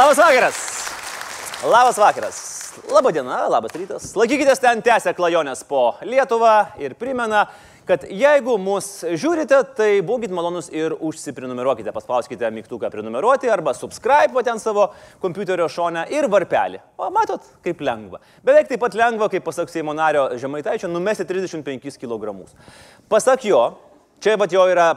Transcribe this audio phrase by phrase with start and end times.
[0.00, 0.56] Labas vakaras.
[1.64, 2.36] Labas vakaras.
[2.88, 4.04] Labą dieną, labas rytas.
[4.16, 7.42] Laikykitės ten tęsę klajonės po Lietuvą ir primena,
[7.84, 11.92] kad jeigu mus žiūrite, tai būkite malonus ir užsiprenumeruokite.
[11.92, 14.86] Paspauskite mygtuką prenumeruoti arba subscribe ten savo
[15.20, 16.80] kompiuterio šonę ir varpelį.
[16.96, 18.22] O matot, kaip lengva.
[18.46, 22.38] Beveik taip pat lengva, kaip pasak Seimo nario Žemaitaičio, numesti 35 kg.
[23.12, 23.66] Pasak jo,
[24.24, 24.94] čia va jo yra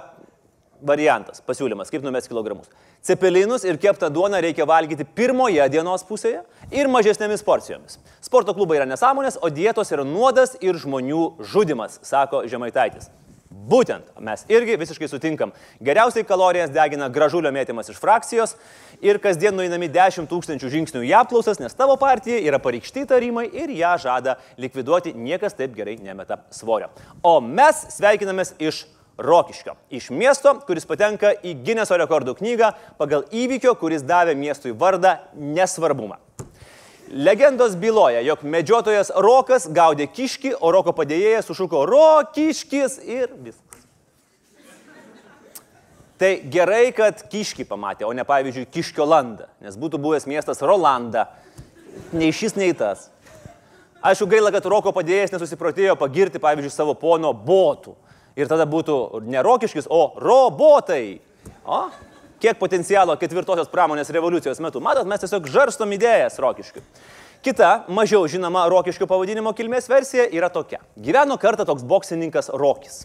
[0.84, 2.72] variantas, pasiūlymas, kaip numesti kilogramus.
[3.04, 6.40] Cepelinus ir keptą duoną reikia valgyti pirmoje dienos pusėje
[6.72, 7.98] ir mažesnėmis porcijomis.
[8.24, 13.10] Sporto klubai yra nesąmonės, o dietos yra nuodas ir žmonių žudimas, sako Žemaitaitis.
[13.54, 15.52] Būtent, mes irgi visiškai sutinkam.
[15.84, 18.56] Geriausiai kalorijas degina gražulio mėtymas iš frakcijos
[19.04, 23.72] ir kasdien nueinami 10 tūkstančių žingsnių į apklausas, nes tavo partija yra pareikšti tarimai ir
[23.76, 26.88] ją žada likviduoti, niekas taip gerai nemeta svorio.
[27.20, 28.86] O mes sveikinamės iš
[29.18, 29.76] Rokiškio.
[29.94, 36.18] Iš miesto, kuris patenka į Gineso rekordų knygą pagal įvykio, kuris davė miestui vardą nesvarbumą.
[37.14, 43.84] Legendos byloja, jog medžiotojas Rokas gaudė kiškį, o Roko padėjėjas sušuko Rokiškis ir viskas.
[46.18, 51.28] Tai gerai, kad kiškį pamatė, o ne pavyzdžiui kiškio landą, nes būtų buvęs miestas Rolanda.
[52.16, 53.12] Nei šis, nei tas.
[54.02, 57.94] Aišku, gaila, kad Roko padėjėjas nesusiprotėjo pagirti, pavyzdžiui, savo pono botų.
[58.40, 61.20] Ir tada būtų ne rokiškis, o robotai.
[61.66, 61.84] O?
[62.44, 64.82] Kiek potencialo ketvirtosios pramonės revoliucijos metu.
[64.84, 66.82] Matot, mes tiesiog žarstom idėjas rokiškių.
[67.44, 70.80] Kita, mažiau žinoma rokiškių pavadinimo kilmės versija yra tokia.
[70.96, 73.02] Gyveno kartą toks boksininkas Rokis.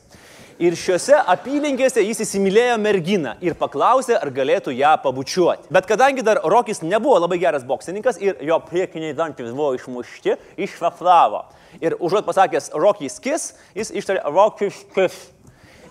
[0.59, 5.71] Ir šiuose apylinkėse jis įsimylėjo merginą ir paklausė, ar galėtų ją pabučiuoti.
[5.71, 10.35] Bet kadangi dar Rokis nebuvo labai geras boksininkas ir jo priekiniai dantis buvo išmušti,
[10.67, 11.45] išvaflavo.
[11.79, 15.21] Ir užuot pasakęs Rokis Kis, jis ištarė Rokis Kis.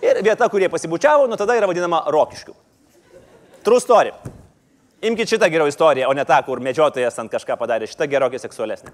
[0.04, 2.52] Ir vieta, kurie pasibučiavo, nuo tada yra vadinama Rokiškiu.
[3.64, 4.12] True story.
[5.00, 7.88] Imkite šitą geriau istoriją, o ne tą, kur medžiotojas ant kažką padarė.
[7.88, 8.92] Šitą gerokai seksualesnė.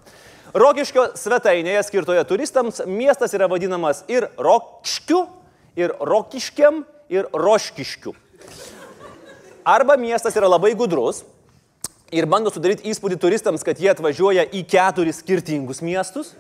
[0.55, 5.25] Rokiškio svetainėje skirtoje turistams miestas yra vadinamas ir Rokškiu,
[5.77, 8.15] ir Rokiškiam, ir Roškiškiu.
[9.65, 11.23] Arba miestas yra labai gudrus
[12.13, 16.35] ir bando sudaryti įspūdį turistams, kad jie atvažiuoja į keturis skirtingus miestus.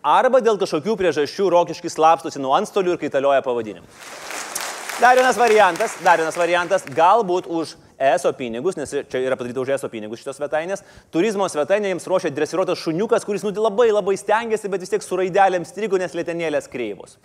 [0.00, 3.86] Arba dėl kažkokių priežasčių Rokiškis slapstosi nuo antstolių ir kaitalioja pavadinimą.
[5.00, 9.74] Dar vienas variantas, dar vienas variantas, galbūt už ESO pinigus, nes čia yra padaryta už
[9.76, 10.80] ESO pinigus šitos svetainės.
[11.12, 15.18] Turizmo svetainė jiems ruošia dresiruotas šuniukas, kuris nu, labai labai stengiasi, bet vis tiek su
[15.20, 17.18] raidelėm strigo, nes lėtenėlės kreivos.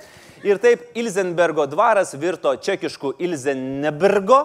[0.44, 4.44] Ir taip Ilzenbergo dvaras virto čekišku Ilzenbergo,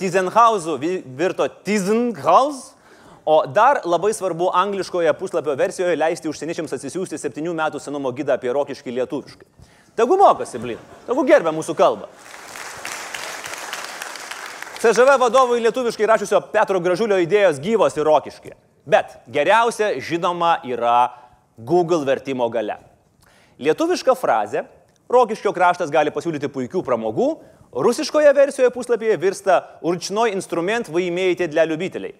[0.00, 2.72] Tizenhausu virto Tizenhaus.
[3.24, 8.50] O dar labai svarbu angliškoje puslapio versijoje leisti užsieniečiams atsisiųsti 7 metų senumo gydą apie
[8.50, 9.46] rokiškį lietuviškai.
[9.94, 12.08] Tegu mokosi, blin, tegu gerbia mūsų kalbą.
[14.81, 18.53] CŽV vadovui lietuviškai rašiusio Petro Gražulio idėjos gyvos ir rokiški.
[18.87, 21.09] Bet geriausia žinoma yra
[21.57, 22.77] Google vertimo gale.
[23.57, 24.67] Lietuviška frazė
[25.07, 27.27] Rokiškio kraštas gali pasiūlyti puikių pramogų,
[27.71, 32.13] rusiškoje versijoje puslapyje virsta určnoj instrument вы имеете для любителей.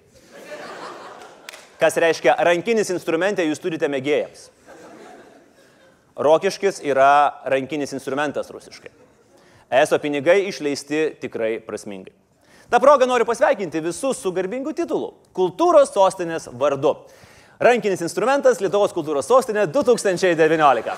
[1.78, 4.48] Kas reiškia rankinis instrumentė jūs turite mėgėjams.
[6.18, 8.90] Rokiškis yra rankinis instrumentas rusiškai.
[9.70, 12.16] ESO pinigai išleisti tikrai prasmingai.
[12.71, 16.97] Ta proga noriu pasveikinti visus su garbingu titulu- Kultūros sostinės vardu.
[17.61, 20.97] Rankinis instrumentas Lietuvos kultūros sostinė 2019.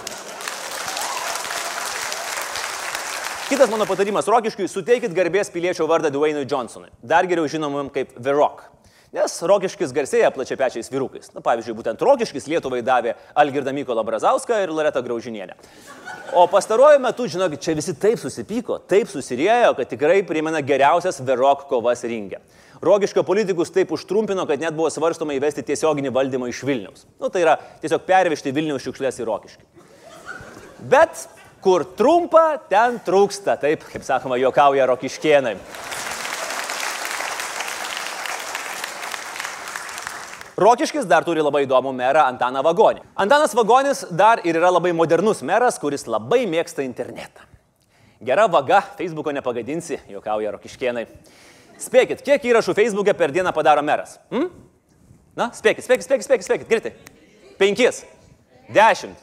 [3.48, 8.32] Kitas mano patarimas Rokiškiui- suteikit garbės piliečio vardą Dwayne'ui Johnsonui, dar geriau žinomam kaip The
[8.32, 8.64] Rock.
[9.14, 11.28] Nes Rokiškis garsėja plačiapečiais vyrukais.
[11.36, 15.54] Na, pavyzdžiui, būtent Rokiškis Lietuvai davė Algirdą Mykolą Brazauską ir Loretą Graužinienę.
[16.34, 21.68] O pastaruoju metu, žinokit, čia visi taip susipyko, taip susirėjo, kad tikrai primena geriausias Verok
[21.70, 22.40] kovas ringė.
[22.82, 27.06] Rogiškio politikus taip užtrumpino, kad net buvo svarstoma įvesti tiesioginį valdymą iš Vilniaus.
[27.22, 27.54] Nu, tai yra
[27.84, 29.64] tiesiog pervežti Vilniaus šiukšlės į Rokiškį.
[30.90, 31.28] Bet
[31.62, 35.54] kur trumpa, ten trūksta, taip, kaip sakoma, juokauja Rokiškienai.
[40.56, 43.02] Rokiškis dar turi labai įdomų merą Antaną Vagonį.
[43.18, 47.42] Antanas Vagonis dar ir yra labai modernus meras, kuris labai mėgsta internetą.
[48.24, 51.08] Gera vaga, Facebooko nepagadinsi, juokauja Rokiškienai.
[51.82, 54.20] Spėkit, kiek įrašų Facebook'e per dieną padaro meras?
[54.30, 54.46] Hm?
[55.34, 56.94] Na, spėkit, spėkit, spėkit, spėkit, spėkit, greitai.
[57.58, 58.04] Penkis,
[58.70, 59.18] dešimt,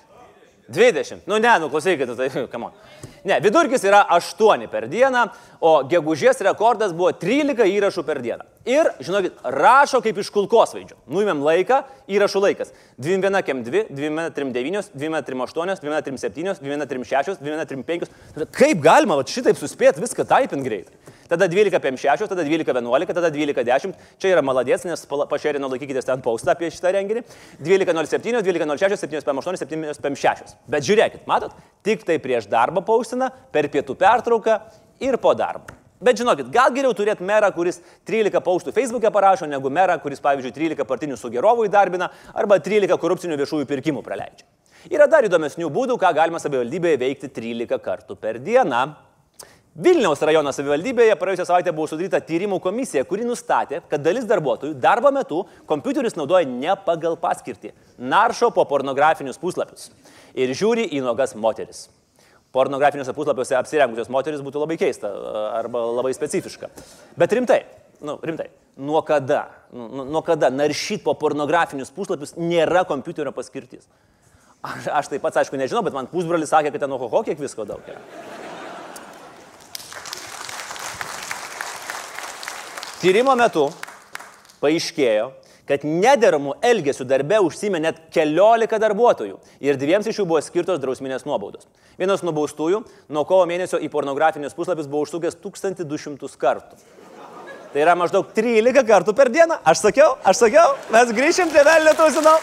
[0.67, 1.23] dvidešimt.
[1.31, 2.79] Nu ne, nu klausykit, tai, come on.
[3.23, 5.29] Ne, vidurkis yra 8 per dieną,
[5.63, 8.50] o gegužės rekordas buvo 13 įrašų per dieną.
[8.69, 10.99] Ir, žinokit, rašo kaip iš kulkosvaidžio.
[11.09, 11.79] Nuimėm laiką,
[12.13, 12.75] įrašų laikas.
[13.01, 18.51] 21 kem 2, 2139, 2138, 2137, 2136, 2135.
[18.53, 20.93] Kaip galima va, šitaip suspėti viską taipint greitai?
[21.31, 23.95] tada 12 PM6, tada 12 11, tada 12 10.
[24.19, 27.23] Čia yra maladės, nes pašerino laikykitės ten paustą apie šitą renginį.
[27.63, 30.55] 12 07, 12 06, 7 PM8, 7 PM6.
[30.67, 31.55] Bet žiūrėkit, matot,
[31.87, 34.59] tik tai prieš darbą paustina, per pietų pertrauką
[34.99, 35.80] ir po darbo.
[36.01, 37.77] Bet žinokit, gal geriau turėti merą, kuris
[38.09, 43.37] 13 paustų Facebook'e parašo, negu merą, kuris, pavyzdžiui, 13 partinių sugerovų įdarbina arba 13 korupcinių
[43.37, 44.47] viešųjų pirkimų praleidžia.
[44.89, 48.81] Yra dar įdomesnių būdų, ką galima savivaldybėje veikti 13 kartų per dieną.
[49.77, 55.13] Vilniaus rajono savivaldybėje praėjusią savaitę buvo sudaryta tyrimų komisija, kuri nustatė, kad dalis darbuotojų darbo
[55.15, 57.71] metu kompiuterius naudoja ne pagal paskirtį,
[58.01, 59.91] naršo po pornografinius puslapius
[60.33, 61.85] ir žiūri į nogas moteris
[62.55, 65.11] pornografiniuose puslapiuose apsirengusios moteris būtų labai keista
[65.55, 66.69] arba labai specifiška.
[67.19, 67.61] Bet rimtai,
[68.03, 68.49] nu, rimtai,
[68.81, 73.87] nuo kada, nu, nuo kada naršyti po pornografinius puslapius nėra kompiuterio paskirtis?
[74.61, 77.65] Aš, aš taip pats, aišku, nežinau, bet man pusbrolis sakė, kad ten oho, kiek visko
[77.65, 78.01] daug yra.
[83.01, 83.63] Tyrimo metu
[84.61, 85.31] paaiškėjo,
[85.71, 91.23] kad nederamų elgesių darbe užsimė net keliolika darbuotojų ir dviems iš jų buvo skirtos drausminės
[91.27, 91.67] nuobaudos.
[91.99, 96.81] Vienas nubaustųjų nuo kovo mėnesio į pornografinius puslapius buvo užsukęs 1200 kartų.
[97.71, 99.61] Tai yra maždaug 13 kartų per dieną.
[99.63, 102.35] Aš sakiau, aš sakiau, mes grįšim prie velnio tuzino.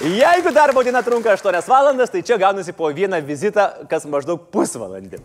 [0.00, 5.20] Jeigu darbo diena trunka 8 valandas, tai čia gaunasi po vieną vizitą, kas maždaug pusvalandį.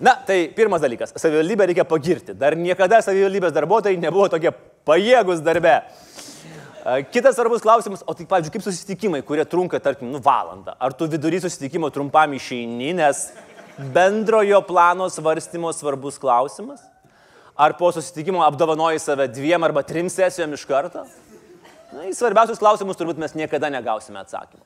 [0.00, 1.14] Na, tai pirmas dalykas.
[1.16, 2.34] Savivaldybę reikia pagirti.
[2.36, 4.52] Dar niekada savivaldybės darbuotojai nebuvo tokie
[4.86, 5.78] pajėgus darbe.
[7.10, 10.76] Kitas svarbus klausimas, o tai, pavyzdžiui, kaip susitikimai, kurie trunka, tarkim, nu valandą.
[10.78, 13.24] Ar tu vidury susitikimo trumpam išeini, nes
[13.96, 16.84] bendrojo plano svarstymo svarbus klausimas?
[17.58, 21.02] Ar po susitikimo apdovanoji save dviem arba trim sesijom iš karto?
[21.90, 24.62] Na, į svarbiausius klausimus turbūt mes niekada negausime atsakymų.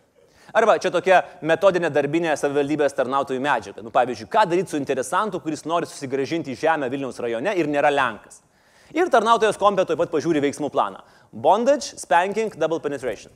[0.57, 3.85] Arba čia tokia metodinė darbinė savivaldybės tarnautojų medžiaga.
[3.87, 8.43] Nu, pavyzdžiui, ką daryti su interesantu, kuris nori susigražinti žemę Vilniaus rajone ir nėra Lenkas.
[8.91, 11.05] Ir tarnautojas kompė taip pat pažiūri veiksmų planą.
[11.31, 13.31] Bondage, spanking, double penetration.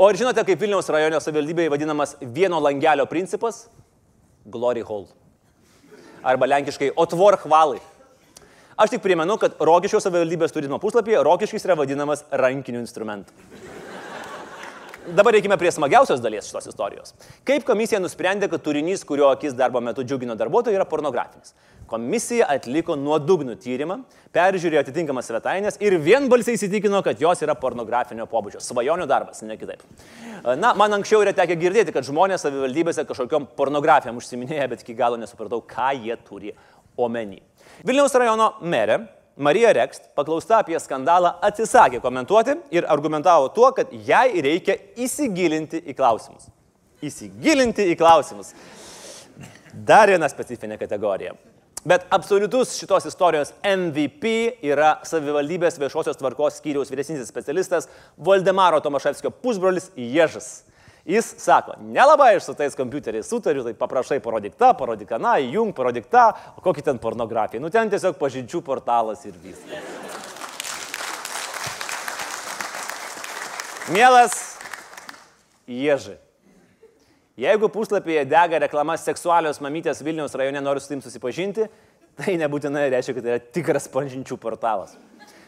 [0.00, 3.66] O ir žinote, kaip Vilniaus rajonio savivaldybėje vadinamas vieno langelio principas?
[4.48, 5.10] Glory hole.
[6.24, 7.82] Arba lenkiškai otvor hvalai.
[8.80, 13.36] Aš tik primenu, kad Rokiškio savivaldybės turizmo puslapyje Rokiškis yra vadinamas rankiniu instrumentu.
[15.04, 17.12] Dabar reikime prie smagiausios dalies šitos istorijos.
[17.44, 21.52] Kaip komisija nusprendė, kad turinys, kurio akis darbo metu džiugino darbuotojų, yra pornografinis?
[21.90, 23.98] Komisija atliko nuodugnų tyrimą,
[24.32, 28.62] peržiūrėjo atitinkamas svetainės ir vienbalsiai įsitikino, kad jos yra pornografinio pobūdžio.
[28.64, 29.84] Svajonių darbas, ne kitaip.
[30.56, 35.20] Na, man anksčiau yra tekę girdėti, kad žmonės savivaldybėse kažkokiam pornografijam užsiminėja, bet iki galo
[35.20, 36.54] nesupratau, ką jie turi
[36.96, 37.42] omeny.
[37.84, 39.02] Vilniaus rajono merė
[39.36, 45.94] Marija Rekst, paklausta apie skandalą, atsisakė komentuoti ir argumentavo tuo, kad jai reikia įsigilinti į
[45.98, 46.46] klausimus.
[47.02, 48.52] Įsigilinti į klausimus.
[49.74, 51.34] Dar viena specifinė kategorija.
[51.84, 54.30] Bet absoliutus šitos istorijos MVP
[54.64, 60.62] yra savivaldybės viešosios tvarkos skyriaus vyresnysis specialistas Valdemaro Tomaševskio pusbrolis Ježas.
[61.04, 65.74] Jis sako, nelabai aš su tais kompiuteriais sutariu, tai paprašai parodyk tą, parodyk aną, įjung,
[65.76, 67.60] parodyk tą, o kokį ten pornografiją.
[67.60, 69.84] Nu ten tiesiog pažinčių portalas ir viskas.
[73.92, 74.56] Mielas
[75.68, 76.16] Ježi.
[77.36, 81.66] Jeigu puslapyje dega reklama seksualios mamytės Vilniaus rajone nori su tim susipažinti,
[82.16, 84.96] tai nebūtinai reiškia, kad tai yra tikras pažinčių portalas.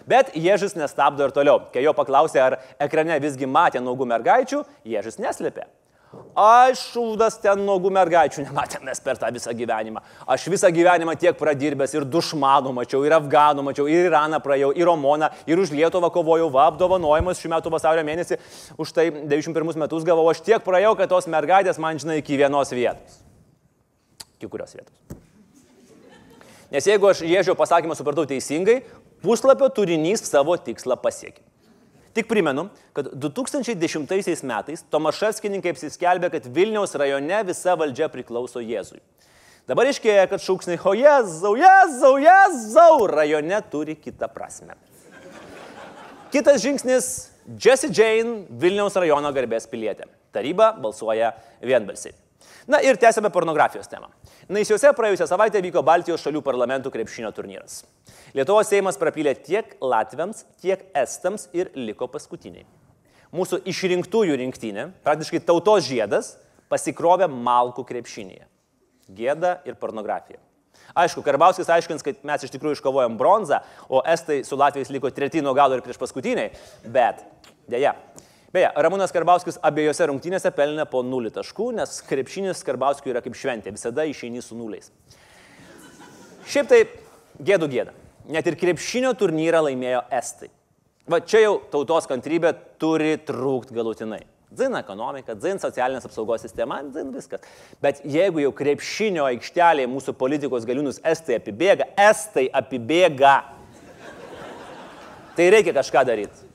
[0.06, 1.64] Bet Jėžis nestabdo ir toliau.
[1.72, 5.66] Kai jo paklausė, ar ekrane visgi matė naugų mergaičių, Jėžis neslėpė.
[6.36, 10.02] Aš šūdas ten nuogų mergaičių nematėmės per tą visą gyvenimą.
[10.28, 14.90] Aš visą gyvenimą tiek pradirbęs ir dušmanų mačiau, ir afganų mačiau, ir Iraną praėjau, ir
[14.92, 18.38] Omoną, ir už Lietuvą kovojau, va apdovanojimus šių metų vasario mėnesį,
[18.78, 22.72] už tai 91 metus gavau, aš tiek praėjau, kad tos mergaitės man žinai iki vienos
[22.76, 23.22] vietos.
[24.36, 24.94] Iki kurios vietos?
[26.70, 28.82] Nes jeigu aš Jėžio pasakymą supratau teisingai,
[29.26, 31.42] puslapio turinys savo tikslą pasiekė.
[32.16, 39.02] Tik primenu, kad 2010 metais Tomaševskininkai apsiskelbė, kad Vilniaus rajone visa valdžia priklauso Jėzui.
[39.68, 44.78] Dabar iškėja, kad šūksniai Ho Jėzau, Jėzau, Jėzau rajone turi kitą prasme.
[46.32, 47.10] Kitas žingsnis-
[47.62, 50.08] Jesse Jane, Vilniaus rajono garbės pilietė.
[50.32, 52.14] Taryba balsuoja vienbalsiai.
[52.66, 54.08] Na ir tęsėme pornografijos temą.
[54.52, 57.84] Naisiuose praėjusią savaitę vyko Baltijos šalių parlamentų krepšinio turnyras.
[58.34, 62.66] Lietuvos Seimas prapylė tiek Latviams, tiek Estams ir liko paskutiniai.
[63.36, 66.34] Mūsų išrinktųjų rinktinė, praktiškai tautos žiedas,
[66.72, 68.46] pasikrovė malkų krepšinėje.
[69.16, 70.40] Gėda ir pornografija.
[70.96, 75.42] Aišku, Karbauskis aiškins, kad mes iš tikrųjų iškovojom bronzą, o Estai su Latvijais liko treti
[75.44, 76.52] nuo galo ir prieš paskutiniai,
[76.92, 77.24] bet
[77.70, 77.94] dėja,
[78.56, 83.74] Beje, Ramūnas Karbauskis abiejose rungtynėse pelnė po 0 taškų, nes krepšinis Karbauskiui yra kaip šventė,
[83.74, 84.88] visada išeini su nuliais.
[86.48, 86.78] Šiaip tai
[87.36, 87.92] gėdų gėda.
[88.32, 90.48] Net ir krepšinio turnyrą laimėjo Estai.
[91.04, 94.22] Va čia jau tautos kantrybė turi trūkti galutinai.
[94.56, 97.44] Dzin ekonomika, dzin socialinės apsaugos sistema, dzin viskas.
[97.84, 103.36] Bet jeigu jau krepšinio aikštelėje mūsų politikos galiūnus Estai apibėga, Estai apibėga,
[105.36, 106.46] tai reikia kažką daryti.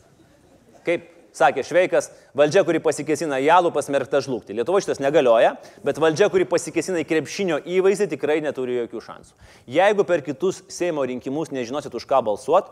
[0.81, 4.55] Kaip sakė Šveikas, valdžia, kuri pasikesina į alų, pasmerkta žlugti.
[4.57, 9.35] Lietuvo šitas negalioja, bet valdžia, kuri pasikesina į krepšinio įvaizdį, tikrai neturi jokių šansų.
[9.71, 12.71] Jeigu per kitus Seimo rinkimus nežinosit už ką balsuot,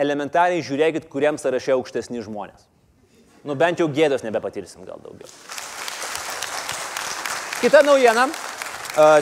[0.00, 2.68] elementariai žiūrėkit, kuriam sąraše aukštesni žmonės.
[3.44, 5.28] Nu bent jau gėdos nebepatirsim gal daugiau.
[7.60, 8.28] Kita naujiena.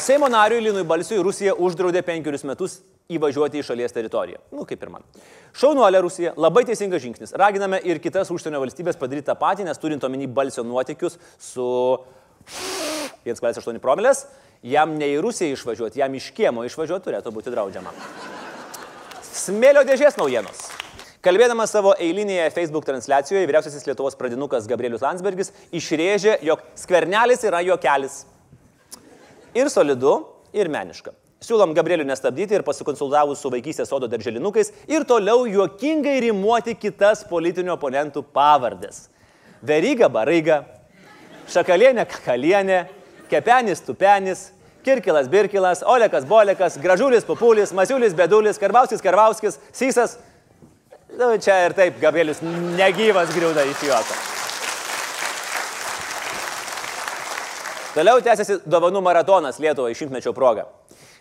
[0.02, 4.40] Seimo nariui Linui Balsiui Rusija uždraudė penkerius metus įvažiuoti į šalies teritoriją.
[4.52, 5.04] Nu, kaip ir man.
[5.56, 7.32] Šaunuolė Rusija, labai teisingas žingsnis.
[7.40, 11.68] Raginame ir kitas užsienio valstybės padaryti tą patį, nes turint omeny balsio nuotikius su
[13.24, 14.26] 1,8 promilės,
[14.60, 17.94] jam ne į Rusiją išvažiuoti, jam iš kiemo išvažiuoti turėtų būti draudžiama.
[19.24, 20.66] Smėlio dėžės naujienos.
[21.24, 28.20] Kalbėdamas savo eilinėje Facebook transliacijoje, vyriausiasis Lietuvos pradinukas Gabrielius Landsbergis išrėžė, jog skvernelis yra juokelis.
[29.56, 30.12] Ir solidu,
[30.52, 31.16] ir meniška.
[31.38, 37.76] Siūlom Gabrielių nestabdyti ir pasikonsultavus su vaikystės sodo darželinukais ir toliau juokingai rimuoti kitas politinių
[37.76, 39.04] oponentų pavardės.
[39.62, 40.64] Veryga Baraiga,
[41.48, 42.80] Šakalienė Kakalienė,
[43.30, 44.48] Kepenis Tupenis,
[44.82, 50.16] Kirkilas Birkilas, Olekas Bolekas, Gražulis Populis, Masiulis Bedulis, Karbauskis Karbauskis, Sysas.
[51.14, 54.18] Nu, čia ir taip Gabrielius negyvas griūda iš juoko.
[57.94, 60.66] Toliau tęsiasi dovanų maratonas Lietuvoje šimtmečio proga.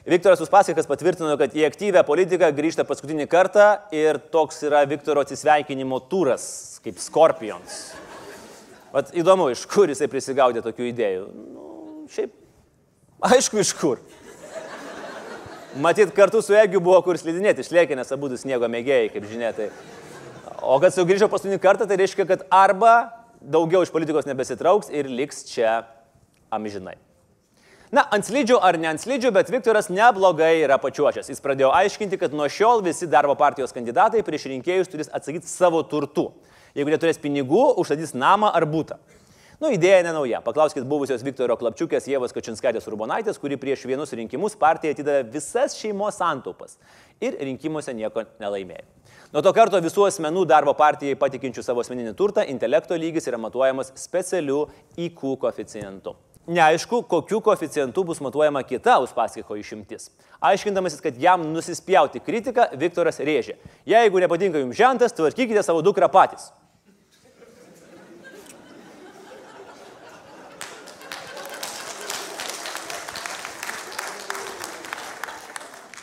[0.08, 6.00] Viktoras Uspaskikas patvirtino, kad į aktyvę politiką grįžta paskutinį kartą ir toks yra Viktoro atsisveikinimo
[6.08, 6.46] turas,
[6.86, 7.82] kaip Scorpions.
[8.94, 11.26] Vat įdomu, iš kur jisai prisigaudė tokių idėjų.
[11.52, 11.66] Nu,
[12.14, 12.32] šiaip,
[13.28, 14.00] aišku, iš kur.
[15.84, 19.52] Matyt, kartu su Egiu buvo kur slidinėti, išlėkė, nes abu sniego mėgėjai, kaip žinia.
[19.58, 19.68] Tai...
[20.64, 22.96] O kad sugrįžo paskutinį kartą, tai reiškia, kad arba
[23.44, 25.82] daugiau iš politikos nebesitrauks ir liks čia
[26.48, 26.96] amžinai.
[27.88, 31.29] Na, ant slidžių ar ne ant slidžių, bet Viktoras neblogai yra pačiuošęs.
[31.32, 35.79] Jis pradėjo aiškinti, kad nuo šiol visi darbo partijos kandidatai prieš rinkėjus turės atsakyti savo
[35.88, 36.34] turtu.
[36.75, 39.00] Jeigu neturės pinigų, užstatys namą ar būtą.
[39.63, 40.44] Nu, idėja nenauja.
[40.46, 46.20] Paklauskit buvusios Viktoro Klapčiukės Jėvos Kačinskaitės Urbonaitės, kuri prieš vienus rinkimus partija atidavė visas šeimos
[46.20, 46.75] santaupas
[47.24, 48.84] ir rinkimuose nieko nelaimėjo.
[49.32, 53.96] Nuo to karto visų asmenų darbo partijai patikinčių savo asmeninį turtą intelekto lygis yra matuojamas
[53.98, 54.65] specialiu
[55.08, 56.13] IQ koeficientu.
[56.48, 60.08] Neaišku, kokiu koeficientu bus matuojama kita Uspaskiko išimtis.
[60.39, 63.58] Aiškindamasis, kad jam nusispjauti kritiką, Viktoras rėžė.
[63.84, 66.48] Jeigu nepatinka jums žentas, tvarkykite savo dukrą patys.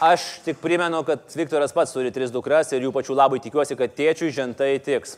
[0.04, 3.96] Aš tik primenu, kad Viktoras pats turi tris dukras ir jų pačių labai tikiuosi, kad
[3.96, 5.16] tėčiui žentai tiks.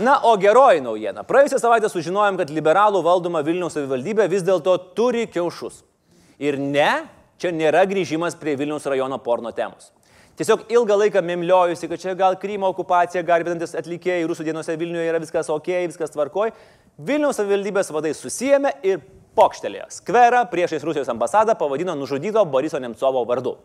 [0.00, 1.20] Na, o geroji naujiena.
[1.28, 5.82] Praėjusią savaitę sužinojom, kad liberalų valdoma Vilniaus savivaldybė vis dėlto turi kiaušus.
[6.40, 7.02] Ir ne,
[7.36, 9.90] čia nėra grįžimas prie Vilniaus rajono porno temos.
[10.40, 15.20] Tiesiog ilgą laiką memliojusi, kad čia gal Krymo okupacija, garbinantis atlikėjai rusų dienose Vilniuje yra
[15.20, 16.54] viskas ok, viskas tvarkoj.
[16.96, 19.02] Vilniaus savivaldybės vadai susijėmė ir
[19.36, 19.90] pokštelėjo.
[20.00, 23.58] Skverą priešais Rusijos ambasadą pavadino nužudyto Boriso Nemcovo vardu.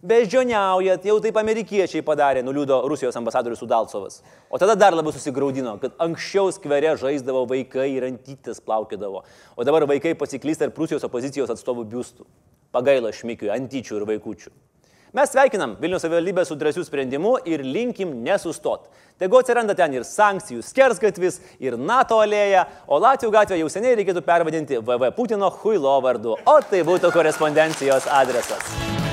[0.00, 4.22] Beždžioniaujat, jau taip amerikiečiai padarė, nuliūdo Rusijos ambasadorius Udalcovas.
[4.48, 9.20] O tada dar labiau susigaudino, kad anksčiau skvere žaisdavo vaikai ir antytis plaukėdavo,
[9.60, 12.24] o dabar vaikai pasiklysta ir Rusijos opozicijos atstovų biustų.
[12.72, 14.54] Pagaila šmikių, antyčių ir vaikučių.
[15.12, 18.88] Mes sveikinam Vilnius savivaldybę su drąsiu sprendimu ir linkim nesustot.
[19.20, 24.24] Tegu atsiranda ten ir sankcijų skersgatvis, ir NATO alėja, o Latvijų gatvę jau seniai reikėtų
[24.24, 29.09] pervadinti VV Putino Huilo vardu, o tai būtų korespondencijos adresas.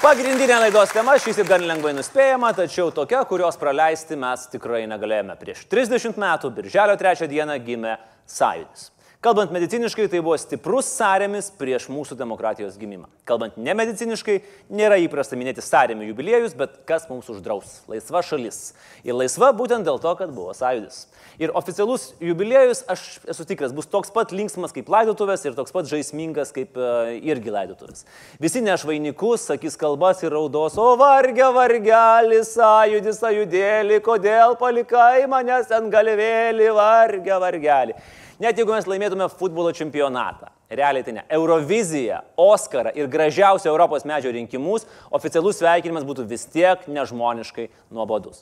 [0.00, 5.34] Pagrindinė laidos tema šis ir gan lengvai nuspėjama, tačiau tokia, kurios praleisti mes tikrai negalėjome.
[5.36, 8.86] Prieš 30 metų, birželio 3 dieną gimė sąjūdis.
[9.20, 13.04] Kalbant mediciniškai, tai buvo stiprus sąrėmis prieš mūsų demokratijos gimimą.
[13.28, 14.38] Kalbant nemediciniškai,
[14.72, 17.74] nėra įprasta minėti sąrėmių jubiliejus, bet kas mums uždraus?
[17.84, 18.70] Laisva šalis.
[19.04, 21.02] Ir laisva būtent dėl to, kad buvo sąjūdis.
[21.36, 25.92] Ir oficialus jubiliejus, aš esu tikras, bus toks pat linksmas kaip laidotuvės ir toks pat
[25.92, 28.06] žaismingas kaip uh, irgi laidotuvės.
[28.40, 35.68] Visi neš vainikus, sakys kalbas ir raudos, o vargia vargelis, sąjūdis, sąjūdėlį, kodėl palikai manęs
[35.76, 38.00] ant galvėlį, vargia vargelį.
[38.40, 44.32] Net jeigu mes laimėtume futbolo čempionatą, realiai tai ne, Euroviziją, Oscarą ir gražiausią Europos medžio
[44.32, 48.40] rinkimus, oficialus sveikinimas būtų vis tiek nežmoniškai nuobodus.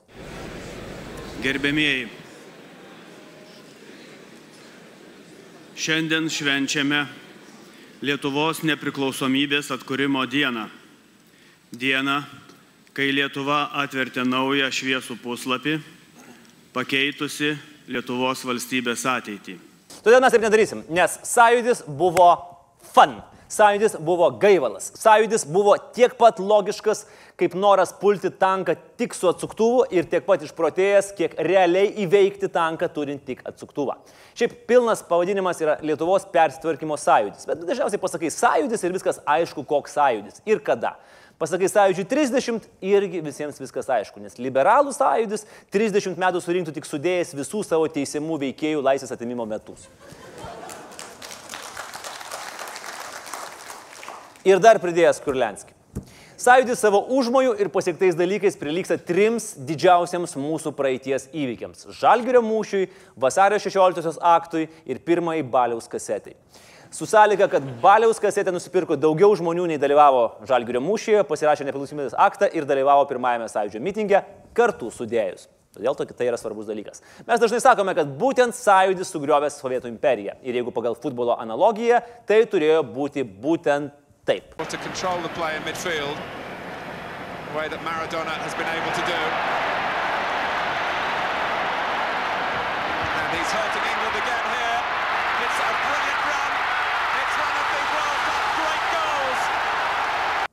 [1.43, 2.07] Gerbėmieji,
[5.75, 7.07] šiandien švenčiame
[7.99, 10.69] Lietuvos nepriklausomybės atkūrimo dieną.
[11.75, 12.21] Dieną,
[12.95, 15.81] kai Lietuva atvertė naują šviesų puslapį,
[16.71, 17.57] pakeitusi
[17.91, 19.65] Lietuvos valstybės ateitį.
[20.05, 22.31] Todėl mes taip nedarysim, nes sąjūdis buvo
[22.95, 23.19] fun.
[23.49, 24.91] Sąjūdis buvo gaivalas.
[25.01, 27.07] Sąjūdis buvo tiek pat logiškas,
[27.41, 32.91] kaip noras pulti tanką tik su atsuktuvu ir tiek pat išprotėjęs, kiek realiai įveikti tanką
[32.93, 33.97] turint tik atsuktuvą.
[34.37, 39.97] Šiaip pilnas pavadinimas yra Lietuvos persitvarkymo sąjūdis, bet dažniausiai pasakai sąjūdis ir viskas aišku, koks
[39.97, 40.99] sąjūdis ir kada.
[41.39, 47.37] Pasakai sąjūdžiui 30 irgi visiems viskas aišku, nes liberalų sąjūdis 30 metų surinktų tik sudėjęs
[47.39, 49.87] visų savo teisiamų veikėjų laisvės atimimo metus.
[54.49, 55.77] Ir dar pridėjęs Kurlenskį.
[56.39, 63.59] Sąjūdis savo užmojų ir pasiektais dalykais prilyksta trims didžiausiams mūsų praeities įvykiams- Žalgirio mūšiui, vasario
[63.63, 66.35] 16 aktui ir pirmai Baliaus kasetai.
[66.91, 72.49] Su sąlyga, kad Baliaus kasetę nusipirko daugiau žmonių nei dalyvavo Žalgirio mūšyje, pasirašė nepriklausomybės aktą
[72.57, 74.23] ir dalyvavo pirmajame sąjūdžio mitinge
[74.57, 75.51] kartu sudėjus.
[75.77, 77.03] Todėl to, tai yra svarbus dalykas.
[77.29, 80.39] Mes dažnai sakome, kad būtent sąjūdis sugriovė Sovietų imperiją.
[80.41, 83.93] Ir jeigu pagal futbolo analogiją, tai turėjo būti būtent
[84.25, 84.57] taip.
[84.57, 85.21] to control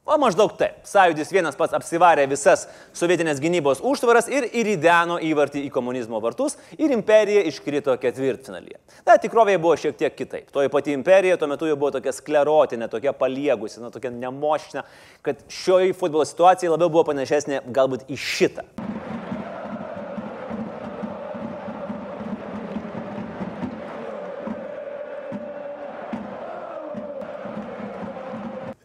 [0.05, 0.83] O maždaug taip.
[0.85, 6.93] Sąjūdis vienas pats apsivarė visas sovietinės gynybos užtvaras ir įrideno įvartį į komunizmo vartus ir
[6.93, 8.77] imperija iškrito ketvirtfinalyje.
[9.01, 10.51] Na, tikrovėje buvo šiek tiek kitaip.
[10.53, 14.85] Toji pati imperija tuo metu jau buvo tokia sklerotinė, tokia paliegusi, na, tokia nemošina,
[15.25, 18.69] kad šioji futbolo situacija labiau buvo panašesnė galbūt į šitą.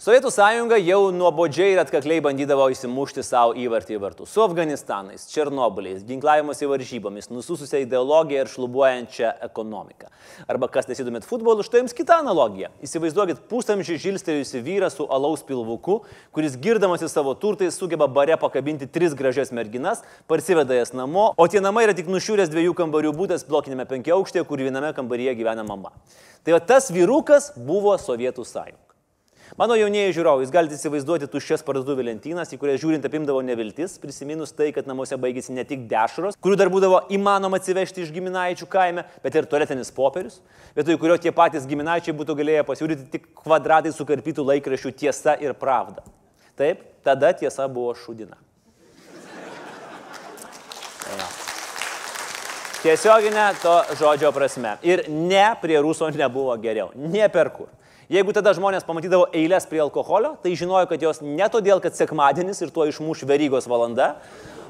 [0.00, 4.30] Sovietų sąjunga jau nuobodžiai ir atkakliai bandydavo įsimušti savo įvartį į vartus.
[4.32, 10.08] Su Afganistanais, Černobiliais, ginklavimuose varžybomis, nusususią ideologiją ir šlubuojančią ekonomiką.
[10.48, 12.72] Arba kas nesidomėt futbolu, štai jums kita analogija.
[12.80, 16.00] Įsivaizduokit pusamžį žilstelėjusi vyrą su alaus pilvuku,
[16.32, 21.60] kuris girdamasi savo turtais sugeba bare pakabinti tris gražias merginas, parsiveda jas namo, o tie
[21.60, 25.92] namai yra tik nušiūręs dviejų kambarių būdas blokinėme penkiaukštėje, kur viename kambaryje gyvena mama.
[26.40, 28.89] Tai va tas vyrukas buvo Sovietų sąjunga.
[29.58, 34.54] Mano jaunieji žiūrovai, jūs galite įsivaizduoti tuščias parduotuvė lentynas, į kurias žiūrint apimdavo neviltis, prisiminus
[34.54, 39.04] tai, kad namuose baigėsi ne tik dešros, kurių dar būdavo įmanoma atsivežti iš giminaičių kaime,
[39.24, 40.38] bet ir tualetinis popierius,
[40.76, 46.06] vietoj kurio tie patys giminaičiai būtų galėję pasiūlyti tik kvadratai sukarpytų laikraščių tiesa ir pravda.
[46.60, 48.38] Taip, tada tiesa buvo šudina.
[51.10, 51.26] Ja.
[52.80, 54.78] Tiesioginė to žodžio prasme.
[54.86, 56.94] Ir ne prie ruso nebuvo geriau.
[56.94, 57.66] Ne per kur.
[58.10, 62.58] Jeigu tada žmonės pamatydavo eilės prie alkoholio, tai žinojo, kad jos ne todėl, kad sekmadienis
[62.64, 64.16] ir tuo išmuš verygos valanda,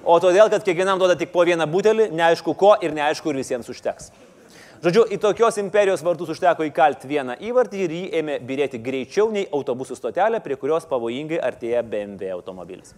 [0.04, 3.72] o todėl, kad kiekvienam duoda tik po vieną butelį, neaišku ko ir neaišku, ir visiems
[3.72, 4.10] užteks.
[4.84, 9.48] Žodžiu, į tokios imperijos vartus užteko įkalti vieną įvartį ir jį ėmė birėti greičiau nei
[9.48, 12.92] autobusų stotelė, prie kurios pavojingai artėja BMW automobilis.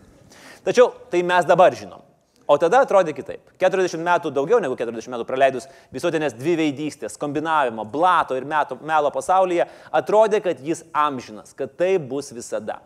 [0.67, 2.03] Tačiau tai mes dabar žinom.
[2.51, 3.43] O tada atrodė kitaip.
[3.63, 9.69] 40 metų daugiau negu 40 metų praleidus visuotinės dviveidystės, kombinavimo, blato ir metų, melo pasaulyje,
[9.95, 12.81] atrodė, kad jis amžinas, kad tai bus visada.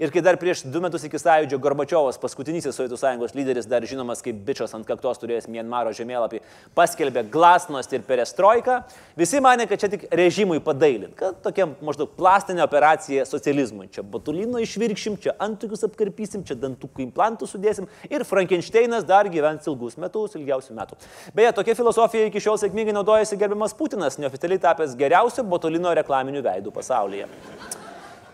[0.00, 4.22] Ir kai dar prieš du metus iki sąjūdžio Gorbačiovas, paskutinysis Sovietų sąjungos lyderis, dar žinomas
[4.24, 6.38] kaip bičias ant kaktos turėjęs Mienmaro žemėlapį,
[6.72, 8.78] paskelbė glasnost ir perestroiką,
[9.20, 13.90] visi mane, kad čia tik režimui padailint, kad tokia maždaug plastinė operacija socializmui.
[13.92, 20.00] Čia botulino išvirkšim, čia antukius apkarpysim, čia dantukų implantų sudėsim ir Frankensteinas dar gyvens ilgus
[20.00, 20.96] metus, ilgiausių metų.
[21.36, 26.72] Beje, tokia filosofija iki šiol sėkmingai naudojasi gerbiamas Putinas, neoficialiai tapęs geriausiu botulino reklaminiu veidu
[26.72, 27.28] pasaulyje.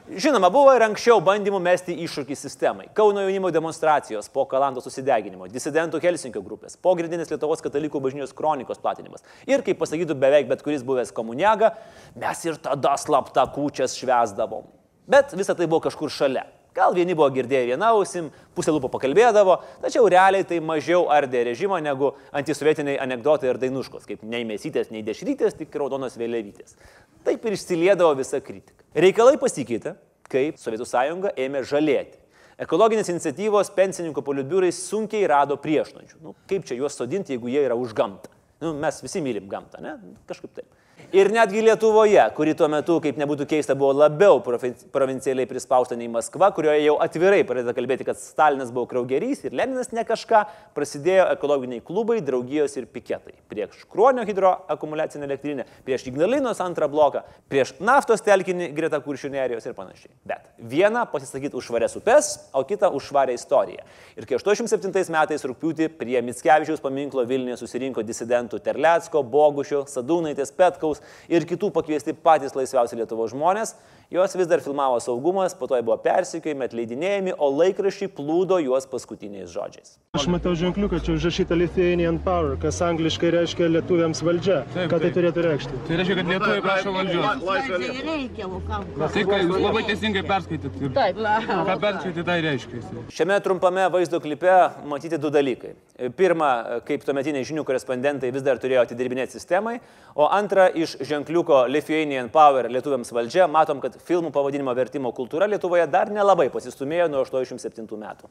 [0.07, 2.85] Žinoma, buvo ir anksčiau bandymų mesti iššūkį sistemai.
[2.95, 9.27] Kauno jaunimo demonstracijos po Kalanto susideginimo, disidentų Helsinkio grupės, pogrindinis Lietuvos katalikų bažnyčios kronikos platinimas.
[9.51, 11.73] Ir, kaip pasakytų beveik bet kuris buvęs komuniaga,
[12.14, 14.71] mes ir tada slapta kūčias švesdavom.
[15.11, 16.47] Bet visa tai buvo kažkur šalia.
[16.77, 21.79] Gal vieni buvo girdėję vieną ausim, pusė lūpų pakalbėdavo, tačiau realiai tai mažiau ardė režimą
[21.81, 26.77] negu antisovietiniai anegdotai ir dainuškos, kaip nei mesytės, nei dešrytės, tik raudonos vėliavytės.
[27.26, 28.84] Taip ir išsiliedavo visa kritika.
[28.96, 29.96] Reikalai pasikeitė,
[30.30, 32.20] kai Sovietų sąjunga ėmė žalėti.
[32.62, 36.20] Ekologinės iniciatyvos pensininkų politbiurai sunkiai rado priešnuodžių.
[36.24, 38.30] Nu, kaip čia juos sodinti, jeigu jie yra už gamtą?
[38.62, 39.98] Nu, mes visi mylim gamtą, ne?
[40.30, 40.70] Kažkaip taip.
[41.14, 46.09] Ir netgi Lietuvoje, kuri tuo metu, kaip nebūtų keista, buvo labiau provi- provincialiai prispausta nei
[46.11, 50.40] Maskva, kurioje jau atvirai pradeda kalbėti, kad Stalinas buvo kraugerys ir Leninas ne kažką,
[50.74, 53.37] prasidėjo ekologiniai klubai, draugijos ir piketai.
[53.48, 59.78] Prieš Kruonio hidroakumuliacinę elektrinę, prieš Ignalinos antrą bloką, prieš naftos telkinį greta kuršių nerijos ir
[59.78, 60.11] panašiai.
[60.26, 63.87] Bet vieną pasisakyti už švarias upes, o kitą už švarę istoriją.
[64.18, 70.52] Ir kai 87 metais rūpiutį prie Mitskevičiaus paminklo Vilniuje susirinko disidentų Terlecko, Bogušio, Sadūnaitės,
[70.87, 73.75] Petkaus ir kitų pakviesti patys laisviausi Lietuvo žmonės,
[74.11, 78.87] juos vis dar filmavo saugumas, po to jie buvo persikiojami, atleidinėjami, o laikraščiai plūdo juos
[78.87, 79.96] paskutiniais žodžiais.
[80.16, 84.61] Aš matau ženkliuką, čia užrašyta Lithuanian Power, kas angliškai reiškia lietuviams valdžia.
[84.75, 85.81] Taip, Ką tai turėtų reikšti?
[85.88, 87.42] Tai reiškia, kad lietuviai prašo valdžios.
[87.46, 88.87] Laisvė reikia, o kam?
[89.03, 90.79] Tai, ką jūs labai teisingai perskaitėt.
[90.96, 91.20] Taip,
[91.51, 92.85] ką perskaitėt, tai reiškia.
[93.18, 94.55] Šiame trumpame vaizdo klipe
[94.87, 95.75] matyti du dalykai.
[96.16, 99.79] Pirma, kaip tuometiniai žinių korespondentai vis dar turėjo atidirbinėti sistemai,
[100.12, 105.86] o antra, iš ženkliuko Lithuanian Power lietuviams valdžia matom, kad filmų pavadinimo vertimo kultūra Lietuvoje
[105.90, 108.30] dar nelabai pasistumėjo nuo 87 metų.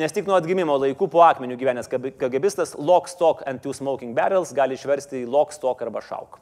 [0.00, 4.54] Nes tik nuo atgimimo laikų po akmenių gyvenęs kagebistas Lock, Stock and Two Smoking Barrels
[4.56, 6.40] gali išversti į Lock, Stock arba Šauk.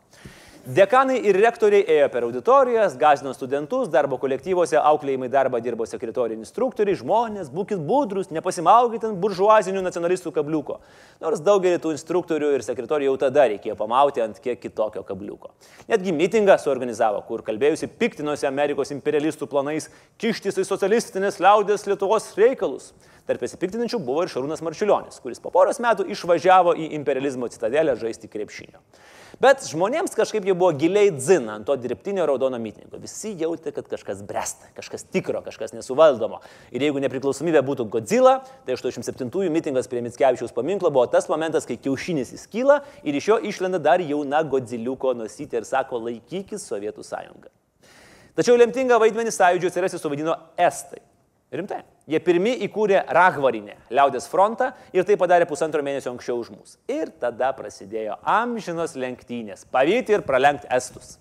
[0.61, 6.99] Dekanai ir rektoriai ėjo per auditorijas, gazino studentus, darbo kolektyvuose, auklėjimai darbą dirbo sekretoriai instruktoriai,
[7.01, 10.77] žmonės, būkit budrus, nepasimaukit ant buržuazinių nacionalistų kabliuko.
[11.25, 15.55] Nors daugelį tų instruktorių ir sekretorių jau tada reikėjo pamauti ant kiek kitokio kabliuko.
[15.88, 19.88] Netgi mitingą suorganizavo, kur kalbėjusi piktinosi Amerikos imperialistų planais
[20.20, 22.92] kištis į socialistinės liaudės Lietuvos reikalus.
[23.31, 28.27] Tarp besipiktinančių buvo ir Šarūnas Marčiulionis, kuris po poros metų išvažiavo į imperializmo citadelę žaisti
[28.27, 28.81] krepšinio.
[29.38, 32.99] Bet žmonėms kažkaip jau buvo giliai dzina ant to dirbtinio raudono mitingo.
[32.99, 36.40] Visi jautė, kad kažkas bresta, kažkas tikro, kažkas nesuvaldomo.
[36.75, 41.79] Ir jeigu nepriklausomybė būtų Godzilla, tai 87-ųjų mitingas prie Mitskevičiaus paminklo buvo tas momentas, kai
[41.79, 47.55] kiaušinis įskyla ir iš jo išlenda dar jauna Godziliuko nosytė ir sako laikykis Sovietų sąjungą.
[48.35, 51.05] Tačiau lemtingą vaidmenį sąjūdžio atsirasti suvaidino Estai.
[51.51, 51.81] Rimtai.
[52.11, 56.73] Jie pirmi įkūrė Rahvarinę, liaudės frontą ir tai padarė pusantro mėnesio anksčiau už mus.
[56.90, 61.18] Ir tada prasidėjo amžinos lenktynės- pavyti ir pralenkti estus.